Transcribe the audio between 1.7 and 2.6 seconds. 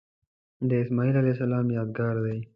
یادګار دی.